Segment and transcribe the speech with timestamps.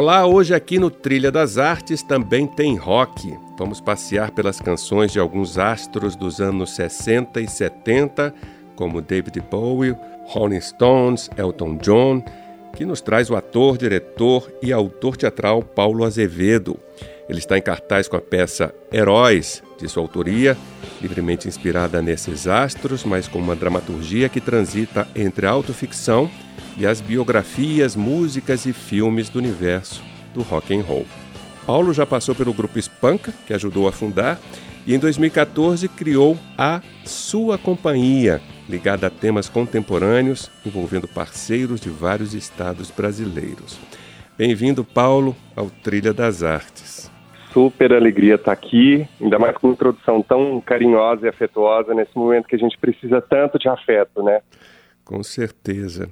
[0.00, 3.36] Olá, hoje aqui no Trilha das Artes também tem rock.
[3.58, 8.34] Vamos passear pelas canções de alguns astros dos anos 60 e 70,
[8.74, 9.94] como David Bowie,
[10.24, 12.24] Rolling Stones, Elton John,
[12.74, 16.78] que nos traz o ator, diretor e autor teatral Paulo Azevedo.
[17.30, 20.58] Ele está em cartaz com a peça Heróis, de sua autoria,
[21.00, 26.28] livremente inspirada nesses astros, mas com uma dramaturgia que transita entre a autoficção
[26.76, 30.02] e as biografias, músicas e filmes do universo
[30.34, 31.06] do rock and roll.
[31.64, 34.40] Paulo já passou pelo grupo Spanka, que ajudou a fundar,
[34.84, 42.34] e em 2014 criou a Sua Companhia, ligada a temas contemporâneos envolvendo parceiros de vários
[42.34, 43.78] estados brasileiros.
[44.36, 47.09] Bem-vindo, Paulo, ao Trilha das Artes.
[47.52, 52.46] Super alegria estar aqui, ainda mais com uma introdução tão carinhosa e afetuosa nesse momento
[52.46, 54.40] que a gente precisa tanto de afeto, né?
[55.04, 56.08] Com certeza.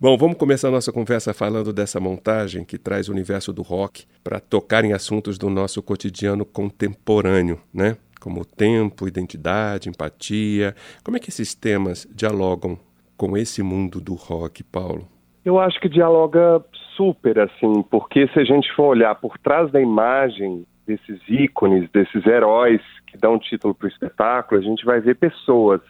[0.00, 4.04] Bom, vamos começar a nossa conversa falando dessa montagem que traz o universo do rock
[4.22, 7.96] para tocar em assuntos do nosso cotidiano contemporâneo, né?
[8.20, 10.74] Como tempo, identidade, empatia.
[11.04, 12.78] Como é que esses temas dialogam
[13.16, 15.06] com esse mundo do rock, Paulo?
[15.44, 16.64] Eu acho que dialoga
[16.96, 22.26] super, assim, porque se a gente for olhar por trás da imagem desses ícones, desses
[22.26, 25.80] heróis que dão título para o espetáculo, a gente vai ver pessoas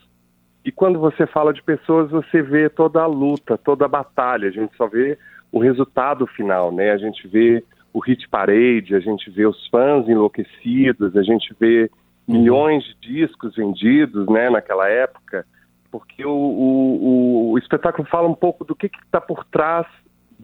[0.64, 4.48] e quando você fala de pessoas, você vê toda a luta, toda a batalha.
[4.48, 5.18] A gente só vê
[5.52, 6.90] o resultado final, né?
[6.90, 11.90] A gente vê o hit parade, a gente vê os fãs enlouquecidos, a gente vê
[12.26, 12.38] uhum.
[12.38, 14.48] milhões de discos vendidos, né?
[14.48, 15.46] Naquela época,
[15.90, 19.86] porque o, o, o espetáculo fala um pouco do que está por trás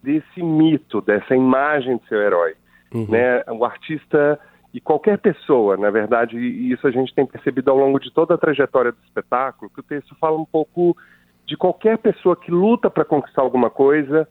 [0.03, 2.55] desse mito, dessa imagem de seu herói,
[2.93, 3.07] uhum.
[3.09, 3.43] né?
[3.49, 4.39] O artista
[4.73, 8.35] e qualquer pessoa, na verdade, e isso a gente tem percebido ao longo de toda
[8.35, 10.97] a trajetória do espetáculo, que o texto fala um pouco
[11.45, 14.29] de qualquer pessoa que luta para conquistar alguma coisa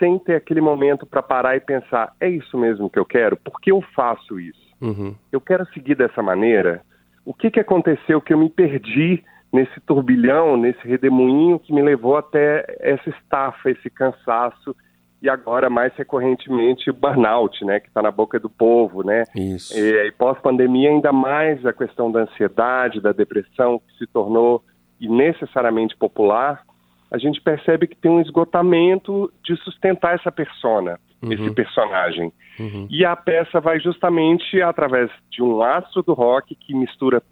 [0.00, 3.36] sem ter aquele momento para parar e pensar: é isso mesmo que eu quero?
[3.36, 4.74] Por que eu faço isso?
[4.80, 5.14] Uhum.
[5.30, 6.82] Eu quero seguir dessa maneira?
[7.24, 9.22] O que, que aconteceu que eu me perdi
[9.52, 14.74] nesse turbilhão, nesse redemoinho que me levou até essa estafa, esse cansaço?
[15.22, 19.24] E agora mais recorrentemente o burnout, né, que está na boca do povo, né?
[19.34, 19.76] Isso.
[19.78, 24.64] E, e pós-pandemia ainda mais a questão da ansiedade, da depressão que se tornou
[25.00, 26.62] necessariamente popular,
[27.10, 31.32] a gente percebe que tem um esgotamento de sustentar essa persona, uhum.
[31.32, 32.32] esse personagem.
[32.58, 32.86] Uhum.
[32.88, 37.22] E a peça vai justamente através de um astro do rock que mistura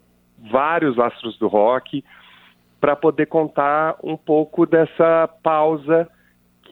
[0.50, 2.04] vários astros do rock
[2.80, 6.08] para poder contar um pouco dessa pausa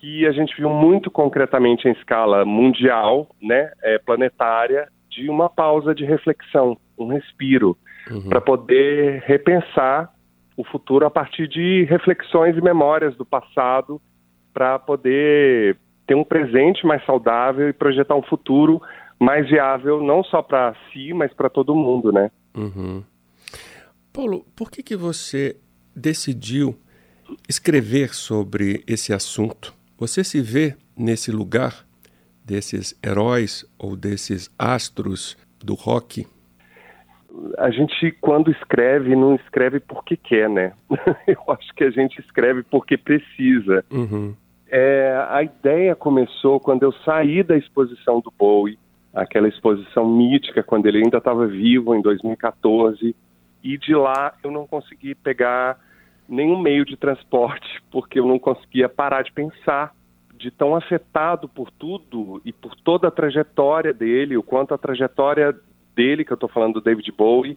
[0.01, 5.95] que a gente viu muito concretamente em escala mundial, né, é, planetária, de uma pausa
[5.95, 7.77] de reflexão, um respiro,
[8.11, 8.29] uhum.
[8.29, 10.12] para poder repensar
[10.57, 14.01] o futuro a partir de reflexões e memórias do passado,
[14.53, 15.77] para poder
[16.07, 18.81] ter um presente mais saudável e projetar um futuro
[19.19, 22.31] mais viável, não só para si, mas para todo mundo, né?
[22.55, 23.03] Uhum.
[24.13, 25.57] Paulo, por que, que você
[25.95, 26.75] decidiu
[27.49, 29.75] escrever sobre esse assunto?
[29.99, 31.87] Você se vê nesse lugar
[32.45, 36.27] desses heróis ou desses astros do rock?
[37.59, 40.75] A gente, quando escreve, não escreve porque quer, né?
[41.27, 43.84] Eu acho que a gente escreve porque precisa.
[43.91, 44.34] Uhum.
[44.69, 48.78] É, a ideia começou quando eu saí da exposição do Bowie,
[49.15, 53.15] aquela exposição mítica, quando ele ainda estava vivo, em 2014,
[53.63, 55.78] e de lá eu não consegui pegar
[56.28, 59.92] nenhum meio de transporte, porque eu não conseguia parar de pensar,
[60.36, 65.54] de tão afetado por tudo e por toda a trajetória dele, o quanto a trajetória
[65.95, 67.56] dele, que eu estou falando do David Bowie,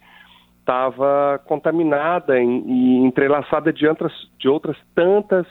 [0.60, 5.46] estava contaminada e entrelaçada de outras, de outras tantas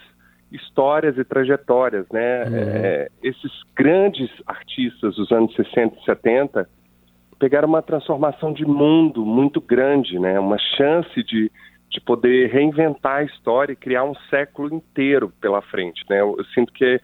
[0.50, 2.44] histórias e trajetórias, né?
[2.44, 2.56] Uhum.
[2.56, 6.68] É, esses grandes artistas dos anos 60 e 70
[7.38, 10.38] pegaram uma transformação de mundo muito grande, né?
[10.40, 11.50] Uma chance de
[11.90, 16.04] de poder reinventar a história e criar um século inteiro pela frente.
[16.08, 16.20] Né?
[16.20, 17.00] Eu, eu, sinto que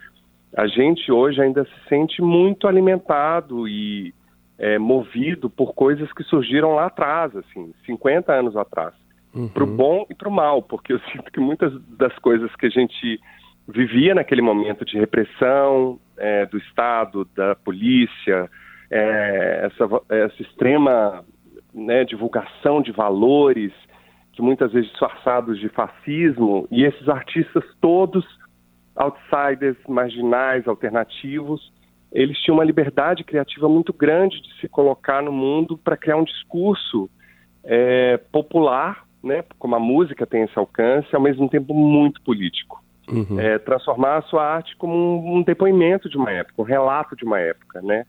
[0.56, 4.14] a gente hoje ainda se sente muito alimentado e
[4.58, 8.94] é, movido por coisas que surgiram lá atrás, assim, 50 anos atrás,
[9.34, 9.48] uhum.
[9.48, 12.66] para o bom e para o mal, porque eu sinto que muitas das coisas que
[12.66, 13.20] a gente
[13.66, 18.50] vivia naquele momento de repressão é, do Estado, da polícia,
[18.90, 21.24] é, essa, essa, extrema
[21.72, 23.72] né, divulgação de valores,
[24.34, 28.24] que muitas vezes disfarçados de fascismo, e esses artistas todos
[28.96, 31.72] outsiders, marginais, alternativos,
[32.12, 36.24] eles tinham uma liberdade criativa muito grande de se colocar no mundo para criar um
[36.24, 37.10] discurso
[37.64, 42.82] é, popular, né, como a música tem esse alcance, ao mesmo tempo muito político.
[43.08, 43.38] Uhum.
[43.38, 47.24] É, transformar a sua arte como um, um, depoimento de uma época, um relato de
[47.24, 48.06] uma época, né?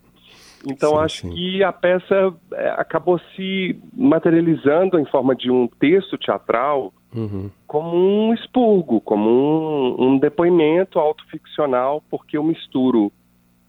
[0.68, 1.32] Então sim, acho sim.
[1.32, 7.50] que a peça é, acabou se materializando em forma de um texto teatral uhum.
[7.68, 13.12] como um expurgo, como um, um depoimento autoficcional, porque eu misturo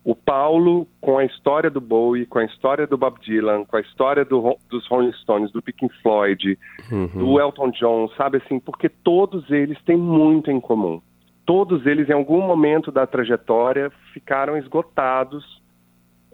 [0.06, 3.80] o Paulo com a história do Bowie, com a história do Bob Dylan, com a
[3.80, 6.56] história do, dos Rolling Stones, do Pink Floyd,
[6.92, 7.08] uhum.
[7.08, 11.02] do Elton John, sabe assim, porque todos eles têm muito em comum.
[11.44, 15.44] Todos eles, em algum momento da trajetória, ficaram esgotados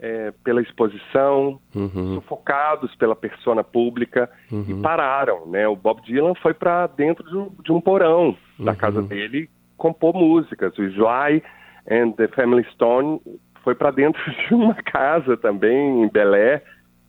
[0.02, 2.16] é, pela exposição, uhum.
[2.16, 4.64] sufocados pela persona pública uhum.
[4.68, 5.68] e pararam, né?
[5.68, 9.06] O Bob Dylan foi para dentro de, de, um porão da casa uhum.
[9.06, 10.76] dele compor músicas.
[10.76, 11.40] O Sly
[11.88, 13.20] and the Family Stone
[13.62, 16.64] foi para dentro de uma casa também em Belé,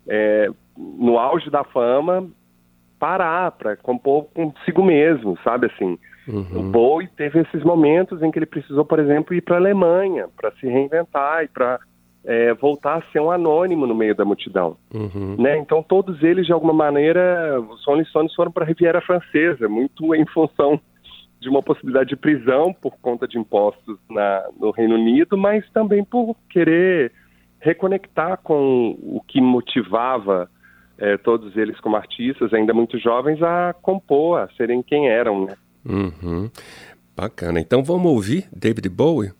[0.07, 0.47] é,
[0.77, 2.29] no auge da fama,
[2.99, 5.97] parar para compor consigo mesmo, sabe assim.
[6.27, 6.59] Uhum.
[6.59, 10.27] O Bowie teve esses momentos em que ele precisou, por exemplo, ir para a Alemanha
[10.37, 11.79] para se reinventar e para
[12.25, 14.77] é, voltar a ser um anônimo no meio da multidão.
[14.93, 15.35] Uhum.
[15.37, 15.57] Né?
[15.57, 20.15] Então, todos eles, de alguma maneira, os Rolling Stones foram para a Riviera Francesa, muito
[20.15, 20.79] em função
[21.39, 26.03] de uma possibilidade de prisão por conta de impostos na, no Reino Unido, mas também
[26.03, 27.11] por querer
[27.59, 30.49] reconectar com o que motivava
[30.97, 35.45] é, todos eles como artistas, ainda muito jovens, a compor, a serem quem eram.
[35.45, 35.55] Né?
[35.85, 36.49] Uhum.
[37.15, 37.59] Bacana.
[37.59, 39.31] Então vamos ouvir David Bowie?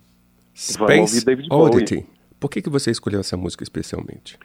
[0.54, 2.13] Space vamos ouvir David Oddity.
[2.44, 4.38] Por que, que você escolheu essa música especialmente?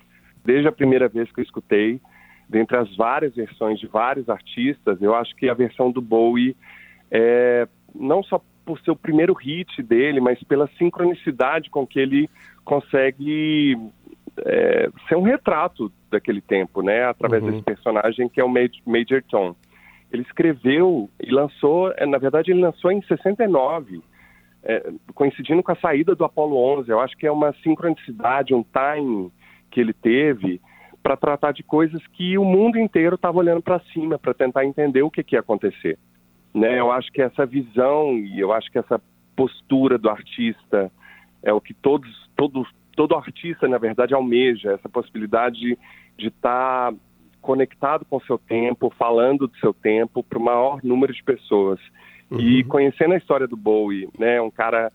[0.45, 2.01] Desde a primeira vez que eu escutei,
[2.49, 6.57] dentre as várias versões de vários artistas, eu acho que a versão do Bowie
[7.11, 12.31] é não só por ser o primeiro hit dele, mas pela sincronicidade com que ele
[12.65, 13.77] consegue
[14.47, 17.03] é, ser um retrato daquele tempo, né?
[17.03, 17.51] Através uhum.
[17.51, 18.49] desse personagem que é o
[18.87, 19.57] Major Tom.
[20.13, 24.01] Ele escreveu e lançou, é, na verdade, ele lançou em 69
[24.63, 26.91] é, coincidindo com a saída do Apollo 11.
[26.91, 29.31] Eu acho que é uma sincronicidade, um time
[29.71, 30.61] que ele teve
[31.03, 35.03] para tratar de coisas que o mundo inteiro estava olhando para cima para tentar entender
[35.03, 35.99] o que, que ia acontecer.
[36.53, 36.79] Né?
[36.79, 39.01] Eu acho que essa visão e eu acho que essa
[39.37, 40.91] postura do artista
[41.43, 45.79] é o que todos, todos, todo artista, na verdade, almeja, essa possibilidade
[46.17, 46.99] de estar tá
[47.41, 51.79] conectado com o seu tempo, falando do seu tempo para o maior número de pessoas.
[52.31, 52.41] Uhum.
[52.41, 54.93] E conhecendo a história do Bowie, né, um cara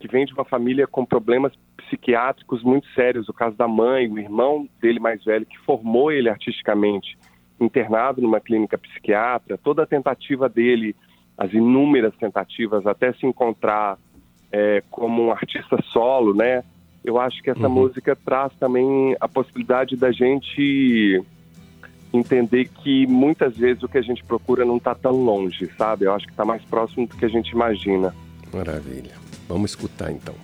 [0.00, 4.18] que vem de uma família com problemas psiquiátricos muito sérios, o caso da mãe, o
[4.18, 7.16] irmão dele mais velho que formou ele artisticamente,
[7.60, 10.96] internado numa clínica psiquiatra, toda a tentativa dele,
[11.38, 13.96] as inúmeras tentativas até se encontrar
[14.50, 16.64] é, como um artista solo, né?
[17.04, 17.74] Eu acho que essa uhum.
[17.74, 21.22] música traz também a possibilidade da gente
[22.12, 26.04] entender que muitas vezes o que a gente procura não está tão longe, sabe?
[26.04, 28.14] Eu acho que está mais próximo do que a gente imagina.
[28.52, 29.12] Maravilha.
[29.48, 30.34] Vamos escutar então.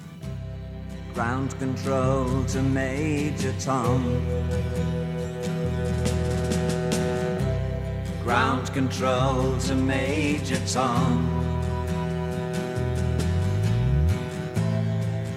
[1.15, 4.01] Ground control to Major Tom.
[8.25, 11.49] Ground control to Major Tom.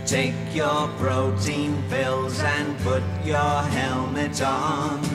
[0.06, 5.11] Take your protein pills and put your helmet on.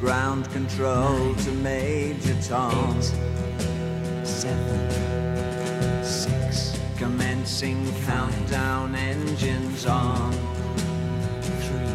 [0.00, 2.96] Ground control to Major Tom.
[2.98, 6.78] Eight, seven, six.
[6.96, 10.32] Commencing five, countdown engines on.
[11.42, 11.88] Three,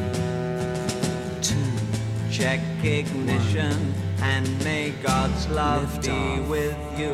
[1.41, 1.55] two.
[2.29, 3.93] Check ignition one.
[4.21, 7.13] and may God's love be with you.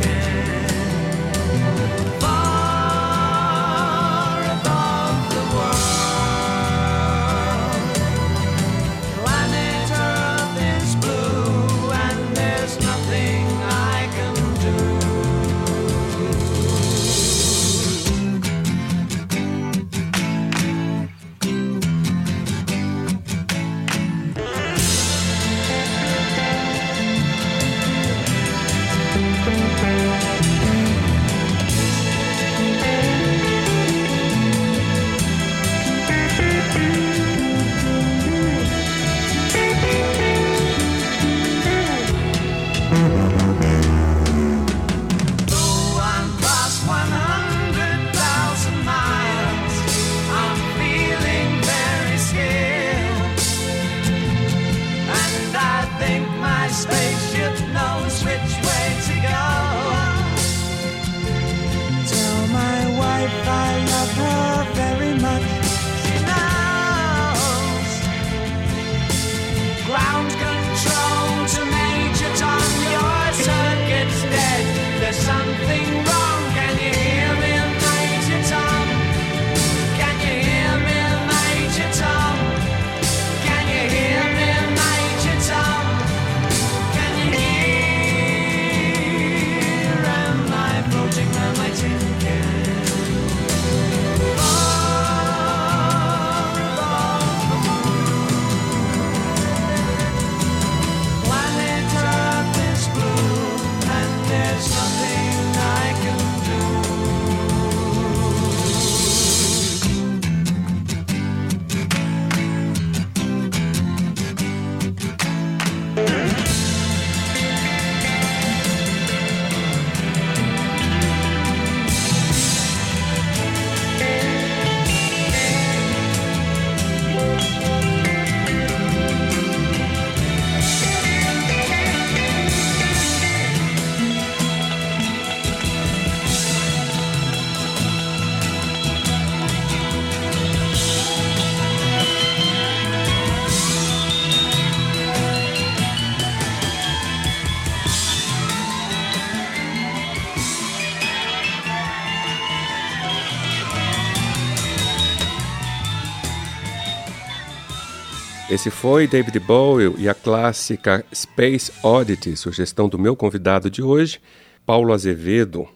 [158.61, 164.21] Esse foi David Bowie e a clássica Space Oddity, sugestão do meu convidado de hoje,
[164.67, 165.67] Paulo Azevedo.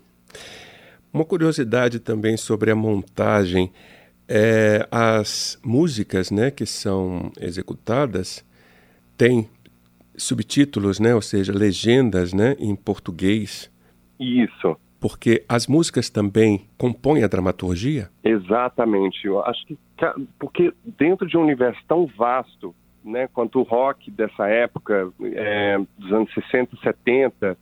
[1.12, 3.74] Uma curiosidade também sobre a montagem
[4.28, 8.46] é, as músicas né, que são executadas
[9.18, 9.50] têm
[10.16, 13.68] subtítulos, né, ou seja, legendas né, em português.
[14.20, 14.78] Isso.
[15.06, 18.10] Porque as músicas também compõem a dramaturgia?
[18.24, 19.28] Exatamente.
[19.28, 19.78] Eu acho que
[20.40, 26.12] porque dentro de um universo tão vasto, né, quanto o rock dessa época, é, dos
[26.12, 27.56] anos 60 e 70,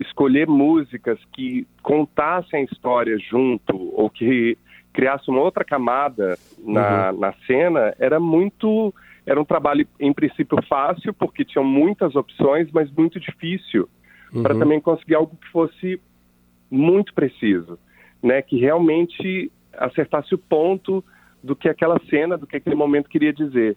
[0.00, 4.58] escolher músicas que contassem a história junto ou que
[4.92, 7.20] criasse uma outra camada na, uhum.
[7.20, 8.92] na cena era muito
[9.24, 13.88] era um trabalho em princípio fácil porque tinham muitas opções mas muito difícil
[14.34, 14.42] uhum.
[14.42, 15.98] para também conseguir algo que fosse
[16.72, 17.78] muito preciso
[18.22, 21.04] né que realmente acertasse o ponto
[21.42, 23.76] do que aquela cena do que aquele momento queria dizer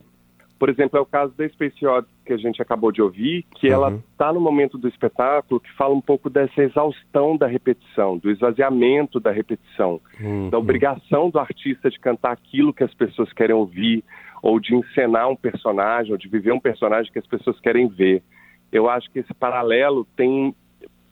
[0.57, 3.67] por exemplo, é o caso da Space Odyssey que a gente acabou de ouvir, que
[3.67, 3.73] uhum.
[3.73, 8.31] ela está no momento do espetáculo que fala um pouco dessa exaustão da repetição, do
[8.31, 10.49] esvaziamento da repetição, uhum.
[10.49, 14.03] da obrigação do artista de cantar aquilo que as pessoas querem ouvir,
[14.41, 18.23] ou de encenar um personagem, ou de viver um personagem que as pessoas querem ver.
[18.71, 20.55] Eu acho que esse paralelo tem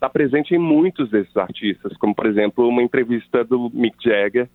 [0.04, 4.50] está presente em muitos desses artistas, como por exemplo uma entrevista do Mick Jagger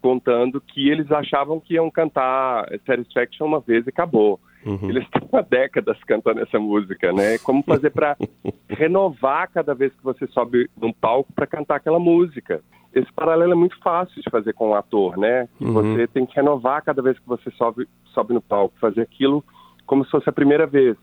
[0.00, 4.40] contando que eles achavam que iam cantar Satisfaction uma vez e acabou.
[4.64, 4.88] Uhum.
[4.88, 7.38] Eles estão há décadas cantando essa música, né?
[7.38, 8.16] Como fazer para
[8.70, 12.62] renovar cada vez que você sobe num palco para cantar aquela música?
[12.94, 15.48] Esse paralelo é muito fácil de fazer com o um ator, né?
[15.60, 15.72] Uhum.
[15.74, 19.44] Você tem que renovar cada vez que você sobe, sobe no palco, fazer aquilo
[19.84, 20.96] como se fosse a primeira vez.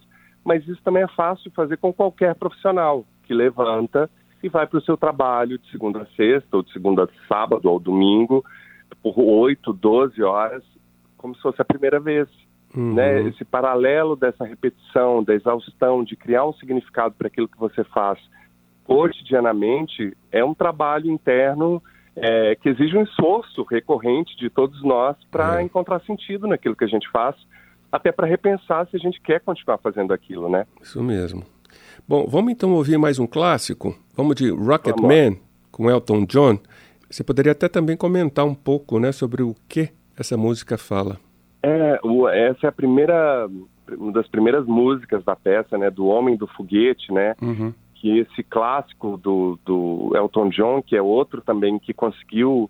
[0.43, 4.09] Mas isso também é fácil de fazer com qualquer profissional que levanta
[4.41, 7.69] e vai para o seu trabalho de segunda a sexta, ou de segunda a sábado,
[7.69, 8.43] ou domingo,
[9.01, 10.63] por 8, 12 horas,
[11.17, 12.27] como se fosse a primeira vez.
[12.75, 12.95] Uhum.
[12.95, 13.21] Né?
[13.27, 18.19] Esse paralelo dessa repetição, da exaustão, de criar um significado para aquilo que você faz
[18.83, 21.81] cotidianamente, é um trabalho interno
[22.15, 25.63] é, que exige um esforço recorrente de todos nós para é.
[25.63, 27.35] encontrar sentido naquilo que a gente faz,
[27.91, 30.65] até para repensar se a gente quer continuar fazendo aquilo, né?
[30.81, 31.43] Isso mesmo.
[32.07, 33.95] Bom, vamos então ouvir mais um clássico.
[34.15, 35.37] Vamos de Rocket vamos Man,
[35.71, 36.59] com Elton John.
[37.09, 41.19] Você poderia até também comentar um pouco né, sobre o que essa música fala.
[41.61, 41.99] É,
[42.49, 43.47] essa é a primeira,
[43.97, 47.73] uma das primeiras músicas da peça, né, do Homem do Foguete, né, uhum.
[47.95, 52.69] que esse clássico do, do Elton John, que é outro também que conseguiu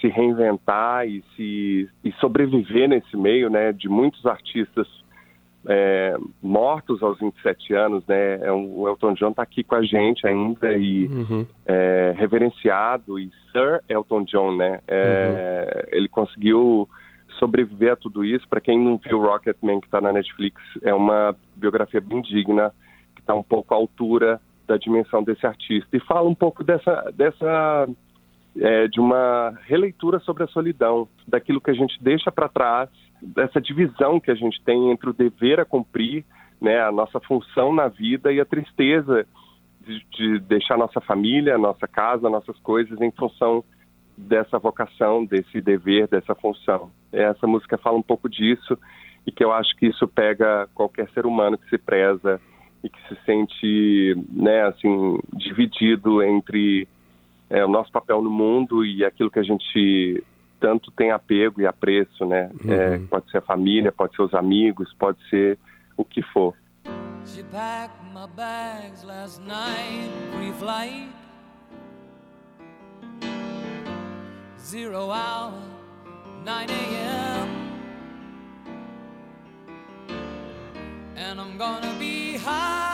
[0.00, 4.86] se reinventar e se e sobreviver nesse meio, né, de muitos artistas
[5.66, 8.38] é, mortos aos 27 anos, né?
[8.40, 11.46] É o Elton John está aqui com a gente ainda e uhum.
[11.66, 14.80] é, reverenciado e Sir Elton John, né?
[14.86, 15.98] É, uhum.
[15.98, 16.88] Ele conseguiu
[17.38, 18.48] sobreviver a tudo isso.
[18.48, 22.72] Para quem não viu Rocketman que está na Netflix, é uma biografia bem digna
[23.14, 27.12] que está um pouco à altura da dimensão desse artista e fala um pouco dessa
[27.14, 27.86] dessa
[28.60, 32.88] é, de uma releitura sobre a solidão, daquilo que a gente deixa para trás
[33.20, 36.24] dessa divisão que a gente tem entre o dever a cumprir,
[36.60, 39.26] né, a nossa função na vida e a tristeza
[39.80, 43.64] de, de deixar nossa família, nossa casa, nossas coisas em função
[44.16, 46.90] dessa vocação, desse dever, dessa função.
[47.12, 48.78] Essa música fala um pouco disso
[49.26, 52.40] e que eu acho que isso pega qualquer ser humano que se preza
[52.82, 56.86] e que se sente, né, assim, dividido entre
[57.54, 60.24] é, o nosso papel no mundo e aquilo que a gente
[60.58, 62.50] tanto tem apego e apreço, né?
[62.64, 62.72] Uhum.
[62.72, 65.56] É, pode ser a família, pode ser os amigos, pode ser
[65.96, 66.52] o que for.
[67.24, 71.08] She packed my bags last night, pre-flight.
[74.58, 75.52] Zero hour,
[76.44, 77.48] 9 a.m.
[81.16, 82.93] And I'm gonna be high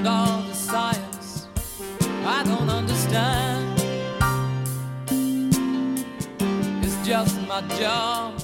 [0.00, 1.46] And all the science
[2.24, 3.78] I don't understand.
[6.82, 8.39] It's just my job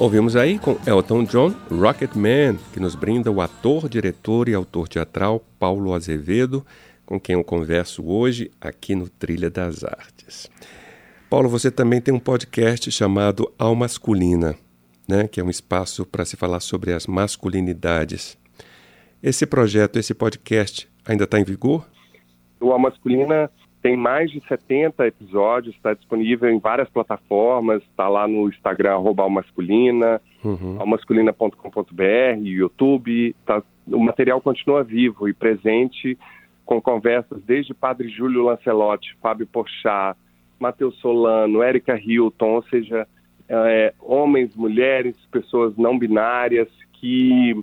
[0.00, 4.88] Ouvimos aí com Elton John, Rocket Man, que nos brinda o ator, diretor e autor
[4.88, 6.64] teatral Paulo Azevedo,
[7.04, 10.50] com quem eu converso hoje aqui no Trilha das Artes.
[11.28, 14.56] Paulo, você também tem um podcast chamado Al Masculina,
[15.06, 18.38] né, que é um espaço para se falar sobre as masculinidades.
[19.22, 21.86] Esse projeto, esse podcast, ainda está em vigor?
[22.58, 23.50] O A Masculina
[23.82, 29.22] tem mais de 70 episódios, está disponível em várias plataformas, está lá no Instagram, arroba
[29.22, 30.76] Almasculina, Uhum.
[30.80, 33.34] almasculina.com.br, YouTube.
[33.44, 36.18] Tá, o material continua vivo e presente,
[36.64, 40.16] com conversas desde Padre Júlio Lancelotti, Fábio Porchat,
[40.58, 43.06] Matheus Solano, Érica Hilton, ou seja,
[43.48, 47.54] é, homens, mulheres, pessoas não binárias, que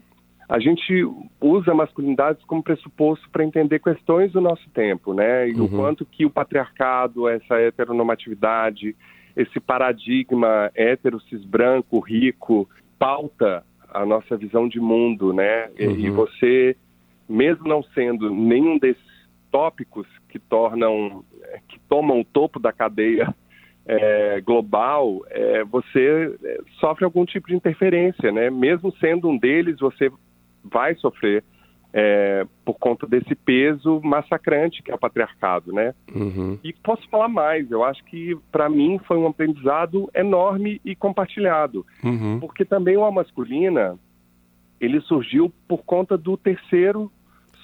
[0.50, 1.04] a gente
[1.42, 5.50] usa a masculinidade como pressuposto para entender questões do nosso tempo, né?
[5.50, 5.68] E o Uhum.
[5.68, 8.96] quanto que o patriarcado, essa heteronormatividade,
[9.36, 15.70] esse paradigma hétero, cis branco, rico, pauta a nossa visão de mundo, né?
[15.78, 16.16] E- E Uhum.
[16.16, 16.76] você,
[17.28, 19.04] mesmo não sendo nenhum desses
[19.52, 21.26] tópicos que tornam,
[21.68, 23.34] que tomam o topo da cadeia
[23.86, 28.50] é, global, é, você é, sofre algum tipo de interferência, né?
[28.50, 30.12] Mesmo sendo um deles, você
[30.72, 31.44] vai sofrer
[31.94, 35.94] é, por conta desse peso massacrante que é o patriarcado, né?
[36.14, 36.60] Uhum.
[36.64, 41.86] E posso falar mais, eu acho que para mim foi um aprendizado enorme e compartilhado,
[42.04, 42.40] Uhum.
[42.40, 43.98] porque também o A Masculina,
[44.80, 47.12] ele surgiu por conta do terceiro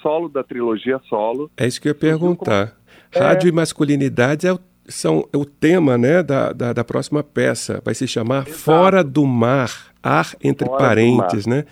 [0.02, 2.76] solo da trilogia solo, É isso que eu ia perguntar.
[3.14, 3.18] É.
[3.20, 7.80] Rádio e masculinidades é o, são, é o tema né, da, da, da próxima peça.
[7.84, 8.62] Vai se chamar Exato.
[8.62, 9.70] Fora do Mar,
[10.02, 11.64] Ar entre Fora parentes, né?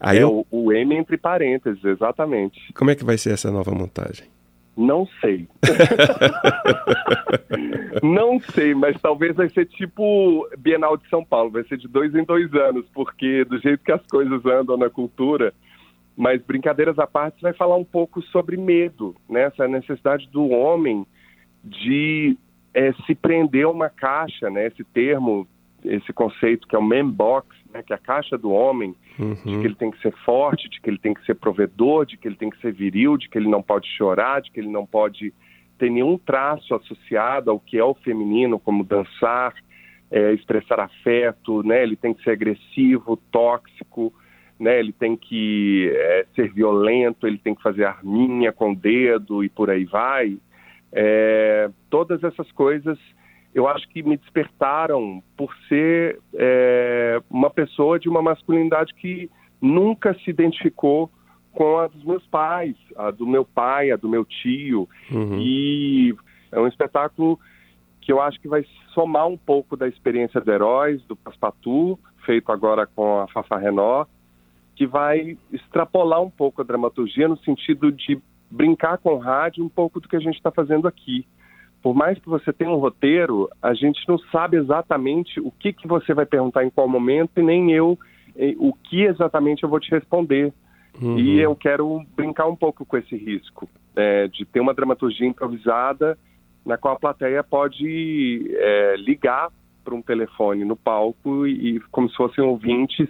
[0.00, 2.72] Aí é eu- o, o M entre parênteses, exatamente.
[2.74, 4.26] como é que vai ser essa nova montagem?
[4.76, 5.46] Não sei.
[8.02, 12.14] Não sei, mas talvez vai ser tipo Bienal de São Paulo, vai ser de dois
[12.14, 15.52] em dois anos, porque do jeito que as coisas andam na cultura,
[16.16, 19.42] mas brincadeiras à parte, vai falar um pouco sobre medo, né?
[19.44, 21.06] essa necessidade do homem
[21.62, 22.36] de
[22.72, 24.66] eh, se prender a uma caixa, né?
[24.66, 25.46] esse termo,
[25.84, 27.82] esse conceito que é o man box, né?
[27.82, 29.34] que a caixa do homem, de Uhum.
[29.60, 32.26] que ele tem que ser forte, de que ele tem que ser provedor, de que
[32.26, 34.86] ele tem que ser viril, de que ele não pode chorar, de que ele não
[34.86, 35.32] pode
[35.78, 39.54] ter nenhum traço associado ao que é o feminino, como dançar,
[40.10, 41.82] é, expressar afeto, né?
[41.82, 44.12] Ele tem que ser agressivo, tóxico,
[44.58, 44.78] né?
[44.78, 49.48] Ele tem que é, ser violento, ele tem que fazer arminha com o dedo e
[49.48, 50.36] por aí vai.
[50.92, 52.98] É, todas essas coisas
[53.54, 60.14] eu acho que me despertaram por ser é, uma pessoa de uma masculinidade que nunca
[60.14, 61.10] se identificou
[61.52, 64.88] com a dos meus pais, a do meu pai, a do meu tio.
[65.10, 65.38] Uhum.
[65.40, 66.14] E
[66.52, 67.38] é um espetáculo
[68.00, 72.50] que eu acho que vai somar um pouco da experiência do Heróis, do Paspatu, feito
[72.52, 74.06] agora com a Fafa Renó,
[74.76, 79.68] que vai extrapolar um pouco a dramaturgia no sentido de brincar com o rádio um
[79.68, 81.26] pouco do que a gente está fazendo aqui.
[81.82, 85.88] Por mais que você tenha um roteiro, a gente não sabe exatamente o que, que
[85.88, 87.98] você vai perguntar em qual momento e nem eu
[88.58, 90.52] o que exatamente eu vou te responder.
[91.00, 91.18] Uhum.
[91.18, 96.18] E eu quero brincar um pouco com esse risco, né, de ter uma dramaturgia improvisada
[96.64, 99.50] na qual a plateia pode é, ligar
[99.82, 103.08] para um telefone no palco e, e como se fossem ouvintes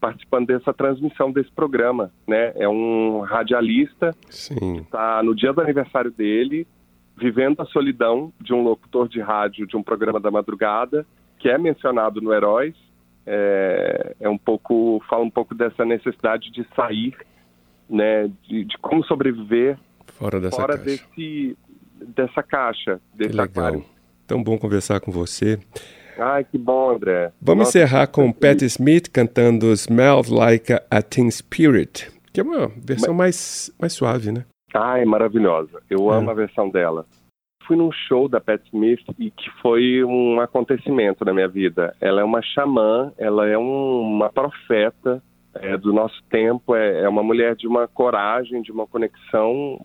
[0.00, 2.52] participando dessa transmissão desse programa, né?
[2.54, 4.78] É um radialista Sim.
[4.78, 6.66] está no dia do aniversário dele,
[7.18, 11.06] vivendo a solidão de um locutor de rádio de um programa da madrugada,
[11.38, 12.74] que é mencionado no Heróis.
[13.26, 17.14] É, é um pouco, fala um pouco dessa necessidade de sair,
[17.88, 18.30] né?
[18.48, 19.78] De, de como sobreviver
[20.14, 20.84] Fora dessa fora caixa.
[20.84, 21.56] desse
[22.16, 23.44] dessa caixa, Que desse legal.
[23.46, 23.84] aquário.
[24.26, 25.58] Tão bom conversar com você.
[26.18, 27.32] Ai, que bom, André.
[27.40, 32.68] Vamos Nossa, encerrar com Patti Smith cantando Smells Like a Teen Spirit, que é uma
[32.68, 34.44] versão mais, mais suave, né?
[34.74, 35.82] Ai, maravilhosa.
[35.88, 36.16] Eu É.
[36.16, 37.06] amo a versão dela.
[37.66, 41.94] Fui num show da Pat Smith e que foi um acontecimento na minha vida.
[42.00, 45.22] Ela é uma xamã, ela é um- uma profeta
[45.60, 49.84] é, do nosso tempo, é, é uma mulher de uma coragem, de uma conexão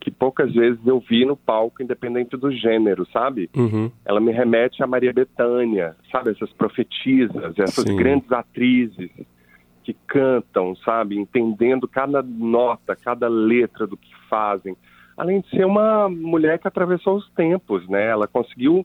[0.00, 3.48] que poucas vezes eu vi no palco, independente do gênero, sabe?
[3.56, 3.90] Uhum.
[4.04, 6.30] Ela me remete a Maria Bethânia, sabe?
[6.32, 7.96] Essas profetisas, essas Sim.
[7.96, 9.10] grandes atrizes
[9.84, 11.18] que cantam, sabe?
[11.18, 14.76] Entendendo cada nota, cada letra do que fazem.
[15.16, 18.06] Além de ser uma mulher que atravessou os tempos, né?
[18.06, 18.84] Ela conseguiu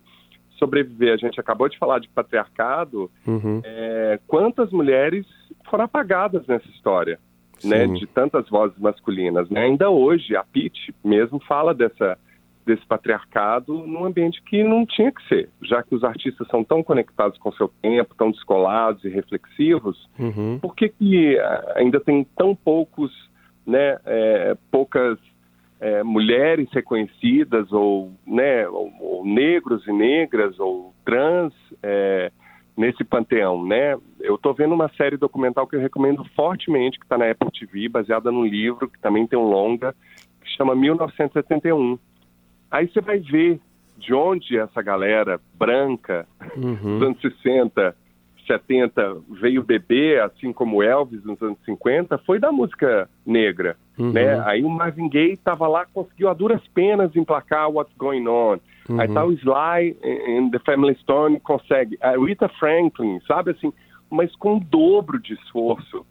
[0.58, 1.14] sobreviver.
[1.14, 3.10] A gente acabou de falar de patriarcado.
[3.26, 3.62] Uhum.
[3.64, 5.26] É, quantas mulheres
[5.70, 7.18] foram apagadas nessa história?
[7.64, 7.94] né, Sim.
[7.94, 9.50] de tantas vozes masculinas.
[9.50, 9.62] Né?
[9.62, 12.18] Ainda hoje, a Pitt mesmo fala dessa,
[12.66, 16.84] desse patriarcado num ambiente que não tinha que ser, já que os artistas são tão
[16.84, 20.60] conectados com o seu tempo, tão descolados e reflexivos, Uhum.
[20.60, 23.12] por que, que ah, ainda tem tão poucos,
[23.66, 25.18] né, é, poucas
[25.80, 32.32] é, mulheres reconhecidas ou, né, ou, ou negros e negras ou trans é,
[32.78, 33.98] nesse panteão, né?
[34.22, 37.90] Eu estou vendo uma série documental que eu recomendo fortemente, que está na Apple TV,
[37.90, 39.94] baseada num livro que também tem um longa,
[40.42, 42.00] que chama 1971.
[42.72, 43.60] Aí você vai ver
[43.98, 46.78] de onde essa galera branca Uhum.
[46.82, 47.96] nos anos 60,
[48.48, 54.12] 70 veio beber, assim como Elvis nos anos 50, foi da música negra, Uhum.
[54.12, 54.40] né?
[54.46, 58.58] Aí o Marvin Gaye estava lá, conseguiu a duras penas emplacar What's Going On.
[58.98, 59.14] Aí Uhum.
[59.14, 61.98] tá o Sly em The Family Stone consegue.
[62.02, 63.72] A Rita Franklin, sabe assim,
[64.10, 66.04] mas com o dobro de esforço.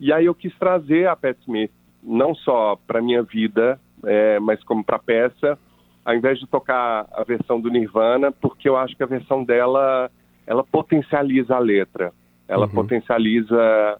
[0.00, 1.70] E aí eu quis trazer a Pat Smith,
[2.02, 5.58] não só para minha vida, é, mas como para peça,
[6.04, 10.10] ao invés de tocar a versão do Nirvana, porque eu acho que a versão dela
[10.46, 12.12] ela potencializa a letra,
[12.48, 12.72] ela Uhum.
[12.72, 13.98] potencializa,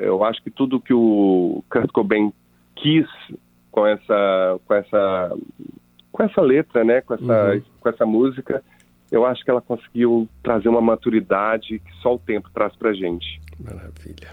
[0.00, 2.32] eu acho que tudo que o Kurt Cobain
[2.76, 3.06] quis
[3.70, 5.36] com essa, com essa,
[6.10, 7.62] com essa letra, né, com essa, Uhum.
[7.80, 8.62] com essa música,
[9.10, 13.40] eu acho que ela conseguiu trazer uma maturidade que só o tempo traz pra gente.
[13.60, 14.30] Maravilha.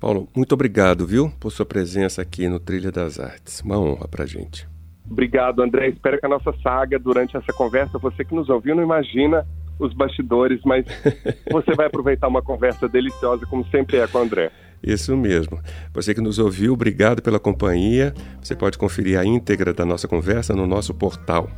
[0.00, 3.60] Paulo, muito obrigado, viu, por sua presença aqui no Trilha das Artes.
[3.60, 4.66] Uma honra pra gente.
[5.10, 5.88] Obrigado, André.
[5.88, 9.44] Espero que a nossa saga, durante essa conversa, você que nos ouviu, não imagina
[9.78, 10.86] os bastidores, mas
[11.50, 14.52] você vai aproveitar uma conversa deliciosa, como sempre é com o André.
[14.82, 15.60] Isso mesmo.
[15.92, 18.14] Você que nos ouviu, obrigado pela companhia.
[18.40, 21.50] Você pode conferir a íntegra da nossa conversa no nosso portal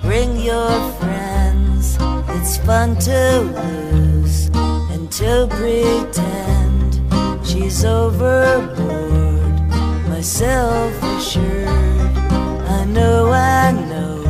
[0.01, 1.97] bring your friends.
[2.29, 4.47] It's fun to lose
[4.93, 7.01] and to pretend
[7.45, 9.59] she's overboard.
[10.07, 14.23] Myself assured, I know, I know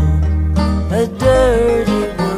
[0.89, 2.30] a dirty word.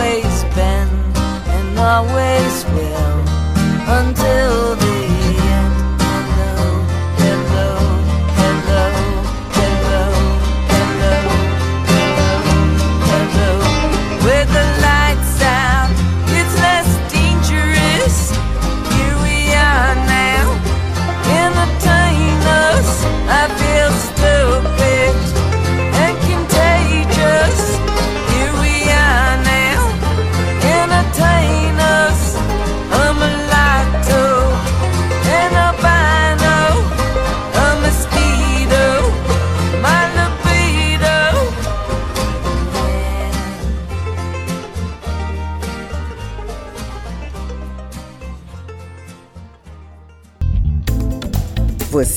[0.00, 0.88] always been
[1.54, 3.20] and always will
[3.98, 4.79] until